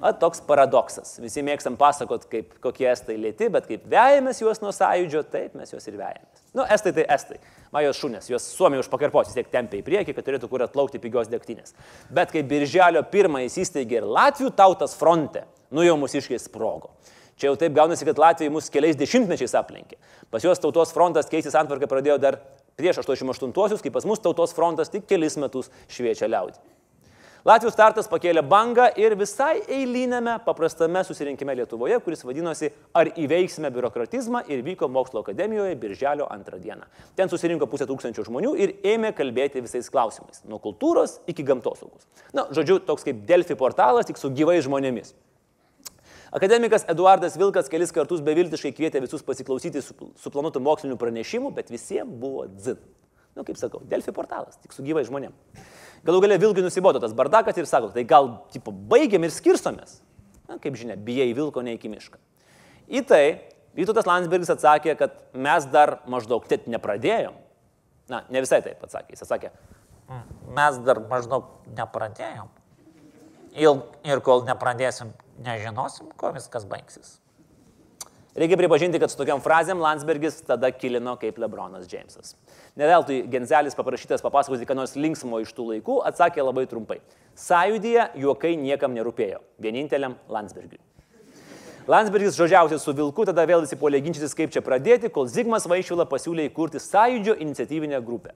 [0.00, 1.20] O toks paradoksas.
[1.20, 5.70] Visi mėgstam pasakot, kaip kokie estai lėti, bet kaip vejamės juos nuo sąjūdžio, taip mes
[5.70, 6.40] juos ir vejamės.
[6.54, 7.38] Nu, estai tai estai.
[7.70, 10.98] Majos šunės, juos suomiai už pakarpos vis tiek tempia į priekį, kad turėtų kur atplaukti
[10.98, 11.74] pigios degtinės.
[12.10, 16.90] Bet kai birželio pirmąjį įsisteigė ir Latvijų tautas fronte, nu jau mūsiškai sprogo.
[17.40, 19.96] Čia jau taip gaunasi, kad Latvijai mus keliais dešimtmečiais aplenkė.
[20.30, 22.38] Pas juos tautos frontas keisis antvarką pradėjo dar
[22.76, 26.60] prieš 88-osius, kai pas mus tautos frontas tik kelis metus šviečia liaudį.
[27.42, 34.44] Latvijos startas pakėlė bangą ir visai eilinėme paprastame susirinkime Lietuvoje, kuris vadinosi Ar įveiksime biurokratizmą
[34.46, 36.86] ir vyko mokslo akademijoje birželio antrą dieną.
[37.18, 42.06] Ten susirinko pusę tūkstančių žmonių ir ėmė kalbėti visais klausimais, nuo kultūros iki gamtosaugos.
[42.30, 45.10] Na, žodžiu, toks kaip Delfi portalas, tik su gyvais žmonėmis.
[46.32, 52.46] Akademikas Eduardas Vilkas kelis kartus beviltiškai kvietė visus pasiklausyti suplanuotų mokslinių pranešimų, bet visiems buvo
[52.48, 52.80] dzin.
[53.32, 55.32] Na, nu, kaip sakau, Delfi portalas, tik su gyvai žmonėm.
[56.04, 60.00] Galų galia Vilkui nusibodo tas bardakas ir sako, tai gal, tipo, baigiam ir skirstomės.
[60.48, 62.20] Na, kaip žinia, bijai Vilko ne iki mišką.
[62.92, 63.24] Į tai
[63.76, 67.38] Vytautas Landsbergis atsakė, kad mes dar maždaug net nepradėjom.
[68.12, 69.14] Na, ne visai taip atsakė.
[69.14, 69.52] Jis atsakė,
[70.52, 72.50] mes dar maždaug nepradėjom.
[73.56, 75.12] Ir, ir kol nepradėsim,
[75.44, 77.18] nežinosim, kuo viskas baigsis.
[78.32, 82.32] Reikia pripažinti, kad su tokiam frazėm Landsbergis tada kilino kaip Lebronas Džeimsas.
[82.80, 87.02] Neveltui Genzelis paprašytas papasakoti, ką nors linksmo iš tų laikų, atsakė labai trumpai.
[87.36, 90.80] Sąjūdyje juokai niekam nerūpėjo, vieninteliam Landsbergiui.
[91.92, 96.48] Landsbergis žodžiausiai su Vilku, tada vėl įsipuolė ginčytis, kaip čia pradėti, kol Zigmas Vaišvila pasiūlė
[96.48, 98.32] įkurti sąjūdžio iniciatyvinę grupę.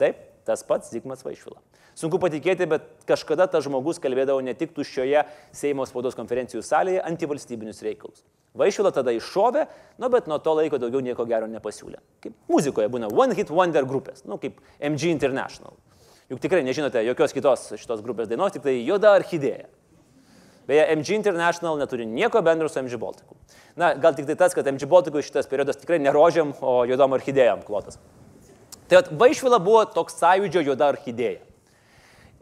[0.00, 1.58] Taip, tas pats Zigmas Vaišvila.
[1.96, 5.24] Sunku patikėti, bet kažkada tas žmogus kalbėdavo ne tik tuščioje
[5.56, 8.22] Seimo spaudos konferencijų salėje antivalstybinius reikalus.
[8.56, 9.66] Vaišvila tada iššovė,
[10.00, 12.00] nu bet nuo to laiko daugiau nieko gero nepasiūlė.
[12.24, 15.74] Kaip muzikoje būna One Hit Wonder grupės, nu kaip MG International.
[16.32, 19.68] Juk tikrai nežinote jokios kitos šitos grupės dainos, tik tai Joda Orchidėja.
[20.66, 23.36] Beje, MG International neturi nieko bendro su MG Baltiku.
[23.78, 27.62] Na, gal tik tai tas, kad MG Baltikui šitas periodas tikrai nerožiam, o juodom orchidėjom
[27.68, 28.00] klotas.
[28.88, 31.42] Tai Vaišvila buvo toks sąjūdžio juoda orchidėja.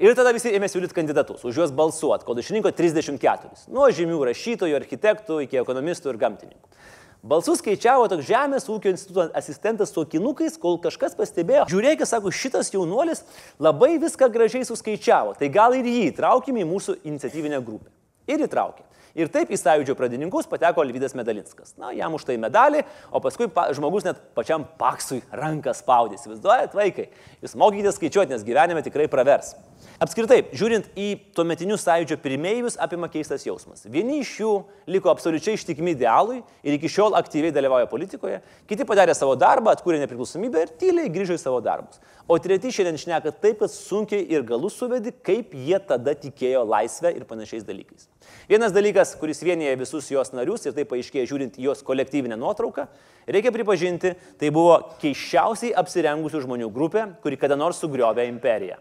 [0.02, 3.52] Ir tada visi ėmė siūlyti kandidatus, už juos balsuoti, kol išrinko 34.
[3.70, 6.80] Nuo žymių rašytojų, architektų iki ekonomistų ir gamtininkų.
[7.24, 11.64] Balsus skaičiavo toks Žemės ūkio instituto asistentas su akinukais, kol kažkas pastebėjo.
[11.70, 13.22] Žiūrėkit, sako, šitas jaunuolis
[13.62, 17.88] labai viską gražiai suskaičiavo, tai gal ir jį įtraukime į mūsų iniciatyvinę grupę.
[18.28, 18.84] Ir įtraukė.
[19.14, 21.76] Ir taip į sąjūdžio pradininkus pateko Alvydas Medalinskas.
[21.78, 22.80] Na, jam už tai medalį,
[23.14, 26.18] o paskui pa, žmogus net pačiam paksui ranką spaudė.
[26.18, 27.06] Įsivaizduojat, vaikai,
[27.44, 29.52] jūs mokykitės skaičiuoti, nes gyvenime tikrai pravers.
[30.02, 31.04] Apskritai, žiūrint į
[31.36, 33.84] tuometinius sąjūdžio pirmiejius, apima keistas jausmas.
[33.86, 34.52] Vieni iš jų
[34.90, 40.00] liko absoliučiai ištikimi idealui ir iki šiol aktyviai dalyvauja politikoje, kiti padarė savo darbą, atkūrė
[40.02, 42.00] nepriklausomybę ir tyliai grįžo į savo darbus.
[42.26, 47.12] O treti šiandien šneka taip, kad sunkiai ir galus suvedi, kaip jie tada tikėjo laisvę
[47.14, 48.08] ir panašiais dalykais.
[48.50, 52.88] Vienas dalykas, kuris vienyje visus jos narius ir tai paaiškėjo žiūrint jos kolektyvinę nuotrauką,
[53.30, 58.80] reikia pripažinti, tai buvo keiščiausiai apsirengusių žmonių grupė, kuri kada nors sugriovė imperiją.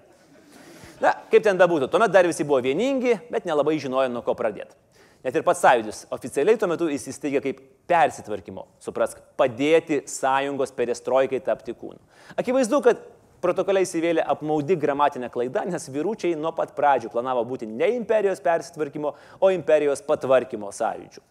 [1.04, 4.78] Na, kaip ten bebūtų, tuomet dar visi buvo vieningi, bet nelabai žinojo, nuo ko pradėti.
[5.24, 11.76] Net ir pats sąjūdis oficialiai tuo metu įsisteigė kaip persitvarkymo, suprask, padėti sąjungos perestroikai tapti
[11.76, 12.00] kūnu.
[12.40, 13.04] Akivaizdu, kad
[13.44, 19.14] protokoliai įsivėlė apmaudi gramatinė klaida, nes vyručiai nuo pat pradžių planavo būti ne imperijos persitvarkymo,
[19.44, 21.24] o imperijos patvarkymo sąjūdžių.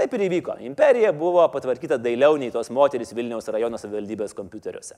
[0.00, 0.54] Taip ir įvyko.
[0.64, 4.96] Imperija buvo patvarkyta dailiau nei tos moteris Vilniaus rajono savivaldybės kompiuteriuose.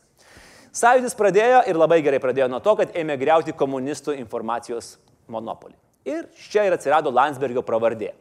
[0.72, 4.94] Sąjūdis pradėjo ir labai gerai pradėjo nuo to, kad ėmė greuti komunistų informacijos
[5.28, 5.76] monopolį.
[6.08, 8.14] Ir čia ir atsirado Landsbergio pravardė.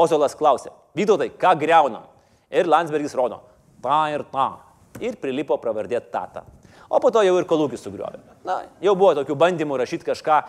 [0.00, 2.06] Ozolas klausė, Vytautai, ką greunam?
[2.50, 3.42] Ir Landsbergis rodo,
[3.84, 4.48] tą ir tą.
[5.04, 6.42] Ir prilipo pravardė Tata.
[6.90, 8.18] O po to jau ir kolūkis sugriovė.
[8.48, 10.40] Na, jau buvo tokių bandymų rašyti kažką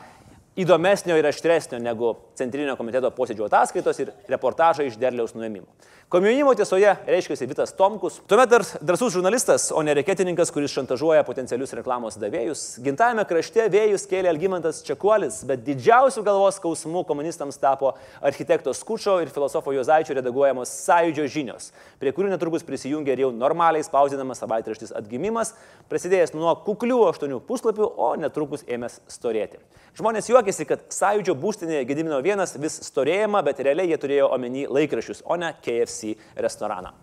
[0.60, 5.70] įdomesnio ir aštresnio negu Centrinio komiteto posėdžio ataskaitos ir reportažai iš derliaus nuėmimo.
[6.12, 11.72] Komjaunimo tiesoje reiškia Vitas Tomkus, tuomet dar drasus žurnalistas, o ne reketininkas, kuris šantažuoja potencialius
[11.78, 12.82] reklamos davėjus.
[12.84, 19.32] Gimtajame krašte vėjus kėlė Algymantas Čekuolis, bet didžiausių galvos skausmų komunistams tapo architekto Skučio ir
[19.32, 21.72] filosofo Jozaičio redaguojamos sąjūdžio žinios,
[22.04, 25.54] prie kurių netrukus prisijungė ir jau normaliai spausdinamas savaitraštis atgimimas,
[25.88, 29.64] prasidėjęs nuo kuklių aštuonių puslapių, o netrukus ėmęs storėti.
[29.96, 35.24] Žmonės juokėsi, kad sąjūdžio būstinėje Gedimino vienas vis storėjama, bet realiai jie turėjo omeny laikraščius,
[35.26, 36.94] o ne KFC restoraną.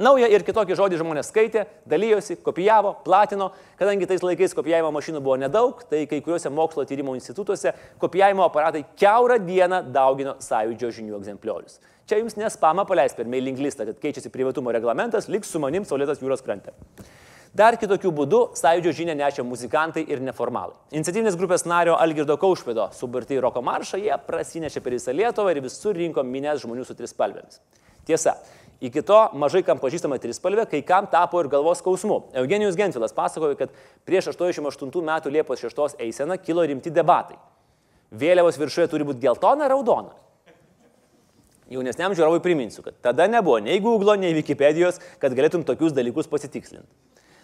[0.00, 5.34] Naują ir kitokį žodį žmonės skaitė, dalyjosi, kopijavo, platino, kadangi tais laikais kopijavimo mašinų buvo
[5.40, 11.80] nedaug, tai kai kuriuose mokslo tyrimo institutuose kopijavimo aparatai keurą dieną daugino sąjūdžio žinių egzempliorius.
[12.06, 16.22] Čia jums nespama paleis per mailing listą, kad keičiasi privatumo reglamentas, liks su manim Saulėtas
[16.22, 16.70] jūros krante.
[17.50, 20.76] Dar kitokių būdų sąjūdžio žinę nešė muzikantai ir neformalai.
[20.94, 25.58] Iniciatyvinės grupės nario Algirdo Kaušpėdo suburti į roko maršą jie prasinešė per visą Lietuvą ir
[25.64, 27.58] visur rinko minės žmonių su trispalvėmis.
[28.06, 28.36] Tiesa,
[28.78, 32.20] iki to mažai kam pažįstama trispalvė, kai kam tapo ir galvos skausmu.
[32.38, 33.74] Eugenijus Gentvilas pasakojo, kad
[34.06, 37.34] prieš 88 metų Liepos 6 eiseną kilo rimti debatai.
[38.14, 40.14] Vėliavos viršuje turi būti geltona raudona.
[41.70, 46.90] Jaunesniam žiūrovui priminsiu, kad tada nebuvo nei Google, nei Wikipedijos, kad galėtum tokius dalykus pasitikslinti.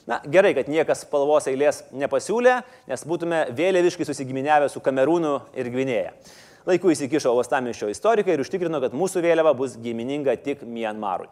[0.06, 6.12] Na, gerai, kad niekas spalvos eilės nepasiūlė, nes būtume vėliaviškai susigiminiavę su Kamerūnu ir Gvinėja.
[6.66, 11.26] Laiku įsikišo Ostamišio istorikai ir užtikrino, kad mūsų vėliava bus gimininga tik Mianmarui.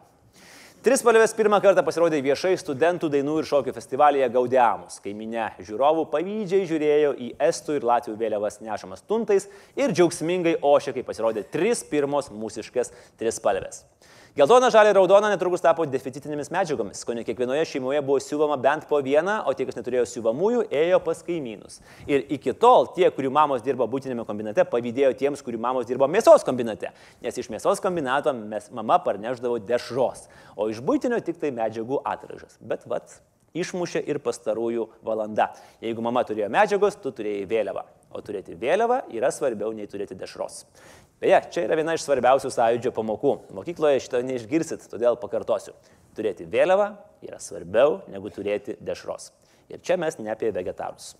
[0.85, 6.67] Trispalvės pirmą kartą pasirodė viešai studentų dainų ir šokių festivalyje Gaudiamus, kai minė žiūrovų pavydžiai
[6.69, 12.29] žiūrėjo į estų ir latvių vėliavas nešamas tuntais ir džiaugsmingai ošė, kai pasirodė tris pirmos
[12.29, 13.81] mūsiškas trispalvės.
[14.35, 18.83] Geltona, žalia ir raudona netrukus tapo deficitinėmis medžiagomis, ko ne kiekvienoje šeimoje buvo siūvama bent
[18.89, 21.77] po vieną, o tie, kas neturėjo siūvamųjų, ėjo pas kaimynus.
[22.03, 26.43] Ir iki tol tie, kurių mamos dirbo būtinėme kombinate, pavydėjo tiems, kurių mamos dirbo mėsos
[26.43, 26.91] kombinate,
[27.23, 30.27] nes iš mėsos kombinato mes, mama parneždavo dešros,
[30.59, 32.59] o iš būtinio tik tai medžiagų atražas.
[32.59, 33.15] Bet vat,
[33.55, 35.53] išmušė ir pastarųjų valanda.
[35.79, 37.87] Jeigu mama turėjo medžiagos, tu turėjai vėliavą.
[38.15, 40.65] O turėti vėliavą yra svarbiau nei turėti dešros.
[41.23, 43.35] Beje, čia yra viena iš svarbiausių sąjūdžio pamokų.
[43.55, 45.71] Mokykloje šito neišgirsit, todėl pakartosiu.
[46.15, 46.89] Turėti vėliavą
[47.23, 49.31] yra svarbiau negu turėti dešros.
[49.71, 51.13] Ir čia mes ne apie vegetarus.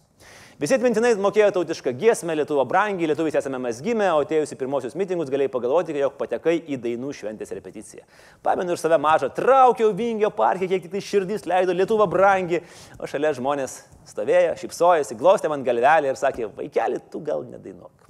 [0.60, 4.96] Visi atmintinai mokėjo tautišką giesmę, Lietuva brangi, lietuvis esame mes gimę, o atėjus į pirmosius
[4.96, 8.06] mitingus galėjai pagalvoti, jog patekai į dainų šventės repeticiją.
[8.46, 12.62] Pamenu ir save mažą, traukiau vingio parke, kiek tik tai širdis leido, Lietuva brangi,
[12.96, 18.05] o šalia žmonės stovėjo, šipsojasi, glostė man galvelį ir sakė, vaikeli, tu gal nedainuok.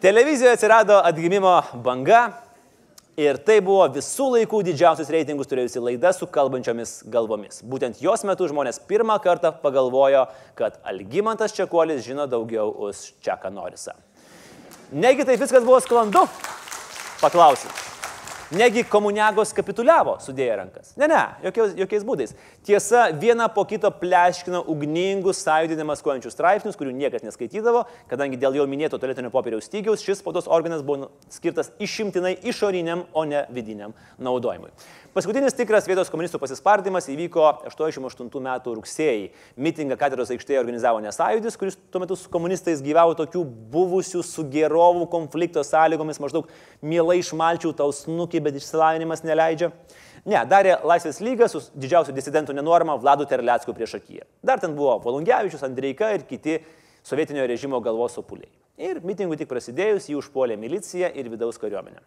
[0.00, 2.28] Televizijoje atsirado atgimimo banga
[3.18, 7.64] ir tai buvo visų laikų didžiausius reitingus turėjusi laida su kalbančiomis galvomis.
[7.66, 13.96] Būtent jos metu žmonės pirmą kartą pagalvojo, kad Algymantas Čekuolis žino daugiau už Čeką Norisą.
[14.94, 16.22] Negi tai viskas buvo sklandu?
[17.18, 17.74] Paklausim.
[18.54, 20.94] Negi komuniagos kapituliavo, sudėję rankas.
[20.96, 22.38] Ne, ne, jokiais, jokiais būdais.
[22.68, 28.66] Tiesa, vieną po kito pleškino ugningus sąjūdį demaskuojančius straipsnius, kurių niekas neskaitydavo, kadangi dėl jau
[28.68, 34.68] minėto tualetinio popieriaus stygiaus šis spaudos organas buvo skirtas išimtinai išoriniam, o ne vidiniam naudojimui.
[35.16, 39.30] Paskutinis tikras vietos komunistų pasispardymas įvyko 88 metų rugsėjį.
[39.56, 45.08] Mitingą katedros aikštėje organizavo Nesąjūdis, kuris tuo metu su komunistais gyvavo tokių buvusių su gerovų
[45.08, 46.52] konflikto sąlygomis, maždaug
[46.84, 49.72] mielai išmalčiau tau snukį, bet išsilavinimas neleidžia.
[50.26, 54.26] Ne, darė Laisvės lyga su didžiausiu disidentų nenorma Vladu Terlecku prieš akiją.
[54.42, 56.58] Dar ten buvo Volungevičius, Andreika ir kiti
[57.06, 58.50] sovietinio režimo galvos sopuliai.
[58.78, 62.02] Ir mitingų tik prasidėjus jį užpuolė milicija ir vidaus kariuomenė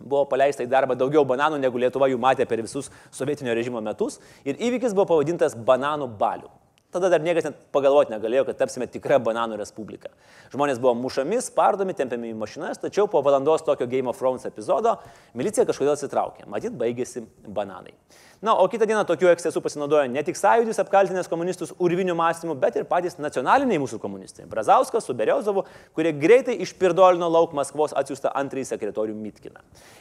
[0.00, 4.18] buvo paleista į darbą daugiau bananų, negu Lietuva jų matė per visus sovietinio režimo metus.
[4.48, 6.48] Ir įvykis buvo pavadintas bananų balių.
[6.90, 10.10] Tada dar niekas net pagalvoti negalėjo, kad tapsime tikra bananų respublika.
[10.50, 14.96] Žmonės buvo mušami, spardomi, tempiami į mašinas, tačiau po valandos tokio Game of Thrones epizodo
[15.38, 16.48] milicija kažkodėl atsitraukė.
[16.50, 17.94] Matyt, baigėsi bananai.
[18.40, 22.78] Na, o kitą dieną tokių ekscesų pasinaudojo ne tik sąjūdis apkaltinęs komunistus urvinių mąstymų, bet
[22.80, 28.64] ir patys nacionaliniai mūsų komunistai- Brazauskas su Beriozovu, kurie greitai išpirdolino lauk Maskvos atsiųstą antrąjį
[28.70, 29.60] sekretorių Mitkiną.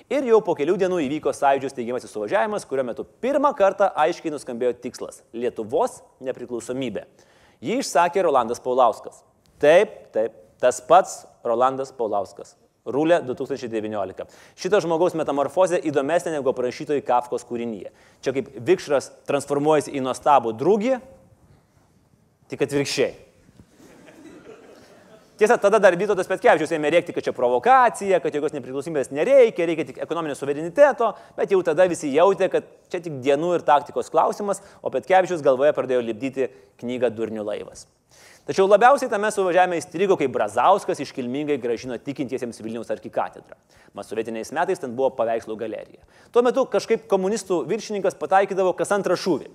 [0.10, 4.73] Ir jau po kelių dienų įvyko sąjūdžio steigiamasis suvažiavimas, kurio metu pirmą kartą aiškiai nuskambėjo
[4.80, 7.04] tikslas- Lietuvos nepriklausomybė.
[7.62, 9.21] Jį išsakė Rolandas Paulauskas.
[9.60, 12.56] Taip, taip, tas pats Rolandas Paulauskas.
[12.93, 14.28] Rūlė 2019.
[14.60, 17.93] Šito žmogaus metamorfozė įdomesnė negu parašytojai Kafkos kūrinyje.
[18.25, 20.99] Čia kaip vikšras transformuojasi į nuostabų drugį,
[22.49, 23.12] tik atvirkščiai.
[25.39, 29.86] Tiesa, tada dar Vytautas Petkevičius ėmė rėkti, kad čia provokacija, kad jokios nepriklausomybės nereikia, reikia
[29.88, 34.60] tik ekonominio suvereniteto, bet jau tada visi jautė, kad čia tik dienų ir taktikos klausimas,
[34.84, 36.49] o Petkevičius galvoje pradėjo lipdyti
[36.84, 37.86] knygą Durnių laivas.
[38.50, 43.54] Tačiau labiausiai tame suvažiavime įstrigo, kai Brazauskas iškilmingai gražino tikintiesiems Vilniaus arkikatedrą.
[43.94, 46.02] Masovietiniais metais ten buvo paveikslų galerija.
[46.34, 49.52] Tuo metu kažkaip komunistų viršininkas pataikydavo kas antrą šūvį.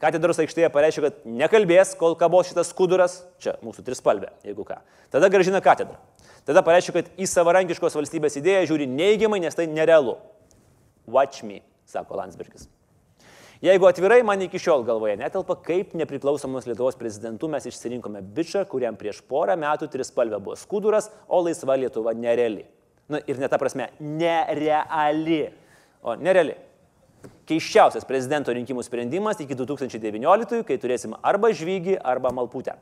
[0.00, 4.80] Katedros aikštėje pareiškė, kad nekalbės, kol kabos šitas skuduras, čia mūsų trispalvė, jeigu ką.
[5.12, 6.00] Tada gražina katedrą.
[6.48, 10.16] Tada pareiškė, kad į savarankiškos valstybės idėją žiūri neigiamai, nes tai nerealu.
[11.04, 12.70] Watch me, sako Landsbergis.
[13.58, 18.94] Jeigu atvirai, man iki šiol galvoje netelpa, kaip nepriklausomos Lietuvos prezidentu mes išsirinkome bičią, kuriam
[18.94, 22.62] prieš porą metų trispalvė buvo skuduras, o laisva Lietuva nereali.
[23.10, 25.40] Na ir ne ta prasme, nereali,
[26.06, 26.54] o nereali.
[27.50, 32.76] Keiščiausias prezidento rinkimų sprendimas iki 2019, kai turėsim arba žvygį, arba malputę.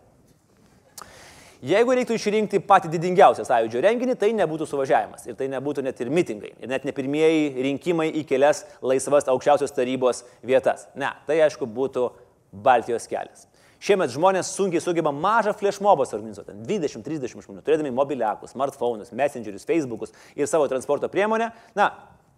[1.64, 6.11] Jeigu reiktų išrinkti patį didingiausią sąjūdžio renginį, tai nebūtų suvažiavimas ir tai nebūtų net ir
[6.12, 10.85] mitingai ir net ne pirmieji rinkimai į kelias laisvas aukščiausios tarybos vietas.
[10.95, 12.11] Ne, tai aišku būtų
[12.53, 13.47] Baltijos kelias.
[13.81, 16.55] Šiemet žmonės sunkiai sugeba mažą flashmobą suorganizuoti.
[16.69, 21.51] 20-30 žmonių, turėdami mobiliakus, smartphone'us, messengerius, Facebook'us ir savo transporto priemonę.
[21.77, 21.90] Na,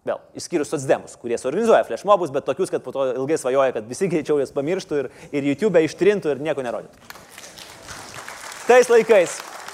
[0.07, 4.11] vėl, išskyrus socdemus, kurie suorganizuoja flashmobus, bet tokius, kad po to ilgai svajoja, kad visi
[4.11, 7.08] greičiau jas pamirštų ir, ir YouTube ištrintų ir nieko nerodytų.
[8.69, 9.31] Tais laikais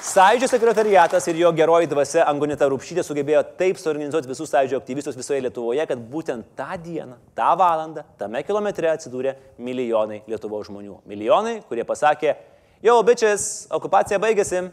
[0.08, 5.42] Sąjūdžio sekretariatas ir jo geroji dvasia Angonita Rupšytė sugebėjo taip suorganizuoti visus sąjūdžio aktyvistus visoje
[5.44, 11.02] Lietuvoje, kad būtent tą dieną, tą valandą, tame kilometre atsidūrė milijonai Lietuvos žmonių.
[11.12, 12.38] Milijonai, kurie pasakė,
[12.88, 14.64] jau bičias, okupacija baigėsi,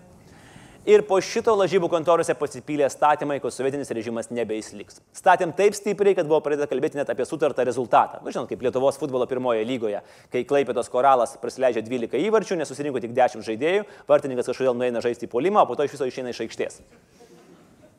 [0.83, 4.97] Ir po šito lažybų kontorose pasipylė statymai, kad sovietinis režimas nebeįsliks.
[5.15, 8.19] Statėm taip stipriai, kad buvo pradėta kalbėti net apie sutartą rezultatą.
[8.25, 10.01] Na, žinot, kaip Lietuvos futbolo pirmoje lygoje,
[10.35, 15.31] kai Klaipėtos koralas prasileidžia 12 įvarčių, nesusirinko tik 10 žaidėjų, vartininkas kažkodėl nueina žaisti į
[15.37, 16.83] polimą, o po to iš viso išeina iš aikštės.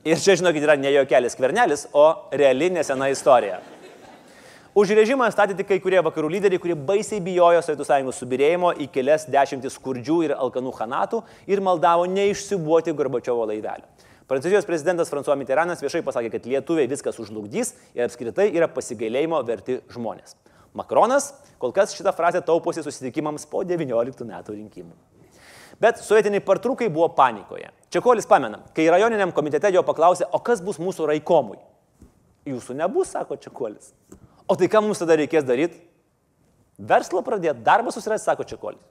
[0.04, 3.62] Ir čia, žinokit, yra ne jokelis kvernelis, o reali nesena istorija.
[4.74, 8.88] Už režimą statė tik kai kurie vakarų lyderiai, kurie baisiai bijojo Sovietų sąjungos subirėjimo į
[8.90, 13.86] kelias dešimtis skurdžių ir alkanų hanatų ir maldavo neišsibuoti Gorbačiovo laivelio.
[14.26, 19.78] Prancūzijos prezidentas François Mitteranas viešai pasakė, kad lietuviai viskas užlugdys ir apskritai yra pasigailėjimo verti
[19.94, 20.34] žmonės.
[20.74, 21.30] Makronas
[21.62, 24.98] kol kas šitą frazę tauposi susitikimams po 19 metų rinkimų.
[25.78, 27.70] Bet sovietiniai partrukai buvo panikoje.
[27.94, 31.62] Čekolis pamena, kai rajoniniam komitete jo paklausė, o kas bus mūsų raikomui.
[32.50, 33.94] Jūsų nebus, sako Čekolis.
[34.48, 35.80] O tai ką mums tada reikės daryti?
[36.78, 38.82] Verslą pradėti, darbą susirasti, sako Čekolis.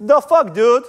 [0.00, 0.88] The fuck, dude?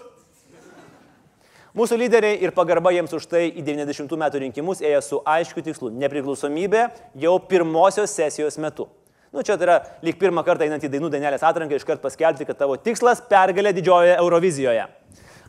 [1.78, 5.92] Mūsų lyderiai ir pagarba jiems už tai į 90 metų rinkimus ėjo su aiškiu tikslu-
[6.02, 6.88] nepriklausomybė
[7.22, 8.88] jau pirmosios sesijos metu.
[9.32, 12.58] Nu, čia tai yra lyg pirmą kartą einant į dainų dainelės atranką iškart paskelbti, kad
[12.58, 14.88] tavo tikslas pergalė didžiojoje Eurovizijoje.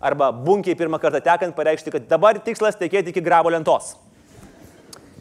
[0.02, 3.96] Arba bunkiai pirmą kartą tekant pareikšti, kad dabar tikslas tekėti iki grabo lentos.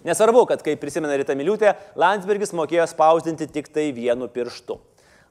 [0.07, 4.77] Nesvarbu, kad, kaip prisimena Rita Miliutė, Landsbergis mokėjo spausdinti tik tai vienu pirštu.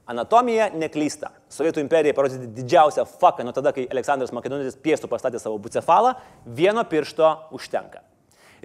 [0.07, 1.33] Anatomija neklysta.
[1.51, 6.13] Sovietų imperija parodė didžiausią faką nuo tada, kai Aleksandras Makedonietis piestų pastatė savo bucefalą,
[6.47, 8.05] vieno piršto užtenka.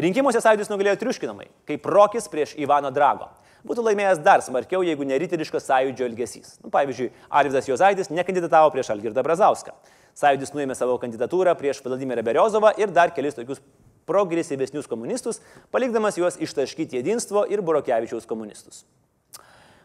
[0.02, 3.32] Rinkimuose sąjūdis nugalėjo triuškinamai, kaip Rokis prieš Ivano Drago.
[3.68, 6.56] Būtų laimėjęs dar smarkiau, jeigu neryteriškas sąjūdžio elgesys.
[6.62, 9.74] Nu, pavyzdžiui, Arvidas Jozaitis nekandidatavo prieš Algirdą Brazauską.
[10.18, 13.62] Sąjūdis nuėmė savo kandidatūrą prieš Vladimirą Beriozovą ir dar kelis tokius
[14.07, 15.41] progresyvesnius komunistus,
[15.75, 18.85] palikdamas juos ištaškyti jedinstvo ir Burokevičiaus komunistus.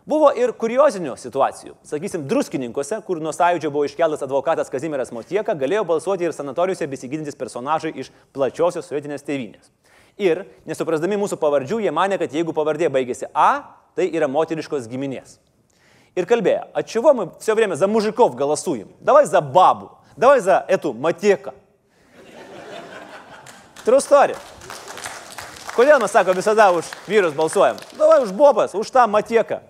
[0.05, 1.75] Buvo ir kuriozinių situacijų.
[1.85, 7.37] Sakysim, druskininkose, kur nuo sąjūdžio buvo iškeltas advokatas Kazimieras Motieka, galėjo balsuoti ir sanatorijose besigydintis
[7.37, 9.69] personažai iš plačiosios sovietinės tėvynės.
[10.21, 15.37] Ir, nesuprasdami mūsų pavardžių, jie mane, kad jeigu pavardė baigėsi A, tai yra moteriškos giminės.
[16.17, 18.89] Ir kalbėjo, а чего мы все время за мужиков голосуем?
[18.99, 21.53] Давай за бабу, давай за эту матека.
[23.86, 24.34] True story.
[25.76, 27.76] Kodėl mes sako visada už vyrus balsuojam?
[27.94, 29.60] Davai už bobas, už tą matieką.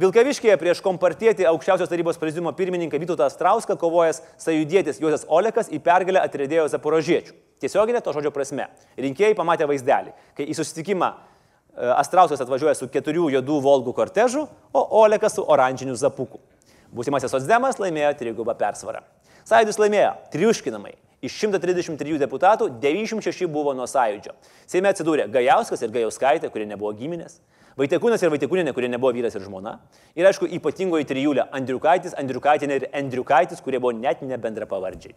[0.00, 6.24] Vilkaviškėje prieš kompartietį aukščiausios tarybos prezidiumo pirmininką Vytautą Strauską kovojęs sajudėtis Juozas Olekas į pergalę
[6.24, 7.36] atrėdėjo Zaporožiečių.
[7.60, 8.70] Tiesioginė to žodžio prasme.
[8.96, 14.86] Rinkėjai pamatė vaizdelį, kai į susitikimą e, Astrauskas atvažiuoja su keturių juodų Volgų kortežu, o
[15.04, 16.40] Olekas su oranžiniu zapuku.
[16.88, 19.04] Būsimasis Osdemas laimėjo trigubą persvarą.
[19.44, 20.96] Sąjūdis laimėjo triuškinamai.
[21.22, 24.32] Iš 133 deputatų 96 buvo nuo sąjūdžio.
[24.66, 27.36] Seime atsidūrė Gajauskas ir Gajauskaitė, kurie nebuvo giminės.
[27.78, 29.76] Vaitekūnas ir Vaitekūnė, kurie nebuvo vyras ir žmona.
[30.18, 35.14] Ir aišku, ypatingoji trijulė Andriukaitis, Andriukaitinė ir Andriukaitis, kurie buvo net ne bendra pavardžiai.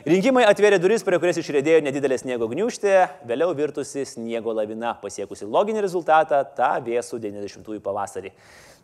[0.00, 2.94] Rinkimai atvėrė duris, prie kurias išrėdėjo nedidelė sniego gniužtė,
[3.28, 8.32] vėliau virtusi sniego lavina, pasiekusi loginį rezultatą tą vėsų 90-ųjų pavasarį.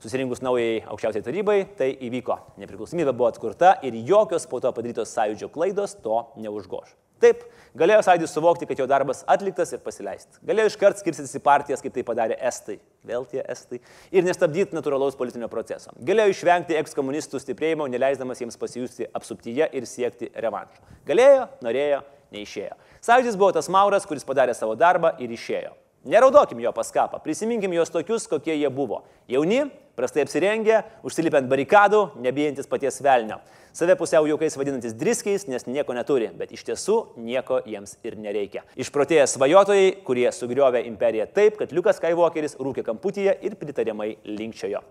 [0.02, 2.36] Susirinkus naujai aukščiausiai tarybai, tai įvyko.
[2.60, 6.92] Nepriklausomybė buvo atkurta ir jokios po to padarytos sąjūdžio klaidos to neužgoš.
[7.22, 7.44] Taip,
[7.78, 10.36] galėjo sąjūdis suvokti, kad jo darbas atliktas ir pasileisti.
[10.46, 12.76] Galėjo iškart skirstytis į partijas, kaip tai padarė Estai,
[13.08, 13.80] vėl tie Estai,
[14.12, 15.94] ir nestabdyti natūralaus politinio proceso.
[15.96, 20.84] Galėjo išvengti ekskomunistų stiprėjimo, neleisdamas jiems pasijusti apsuptyje ir siekti revanšo.
[21.08, 22.04] Galėjo, norėjo,
[22.36, 22.76] neišėjo.
[23.08, 25.72] Sąjūdis buvo tas Mauras, kuris padarė savo darbą ir išėjo.
[26.06, 29.00] Neraudokim jo paskapą, prisiminkim juos tokius, kokie jie buvo.
[29.28, 29.64] Jauni,
[29.98, 33.40] prastai apsirengę, užsilipę ant barikadų, nebijantis paties velnio.
[33.76, 38.62] Save pusiau jaukais vadinantis driskiais, nes nieko neturi, bet iš tiesų nieko jiems ir nereikia.
[38.78, 44.84] Išprotėję svajotojai, kurie sugriovė imperiją taip, kad Liukas Skywalkeris rūkė kamputyje ir pritariamai linkčiojo.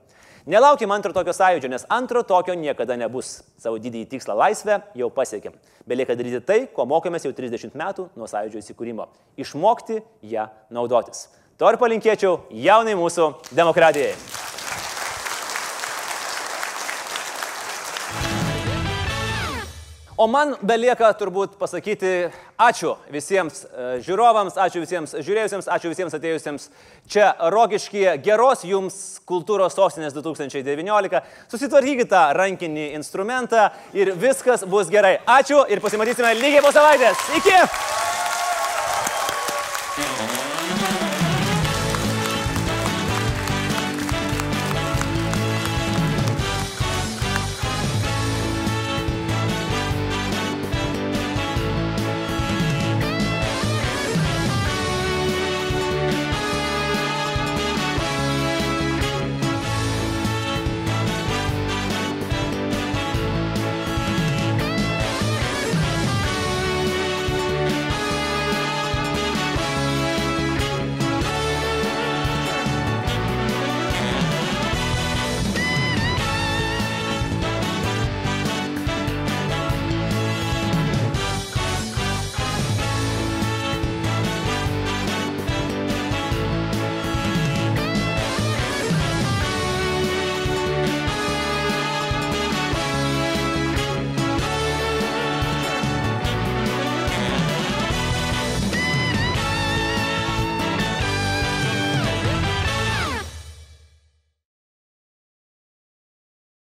[0.46, 3.40] Nelaukim antro tokio sąjūdžio, nes antro tokio niekada nebus.
[3.58, 5.56] Savo didįjį tikslą laisvę jau pasiekėm.
[5.90, 9.10] Belieka daryti tai, ko mokėmės jau 30 metų nuo sąjūdžio įsikūrimo-
[9.42, 11.30] išmokti ją naudotis.
[11.58, 14.45] To ir palinkėčiau jaunai mūsų demokratijai.
[20.16, 26.70] O man belieka turbūt pasakyti ačiū visiems e, žiūrovams, ačiū visiems žiūrėjusiems, ačiū visiems atėjusiems
[27.12, 28.14] čia Rokiškyje.
[28.24, 31.20] Geros jums kultūros sostinės 2019.
[31.52, 35.18] Susitvarkykite tą rankinį instrumentą ir viskas bus gerai.
[35.28, 37.28] Ačiū ir pasimatysime lygiai po savaitės.
[37.42, 37.95] Iki!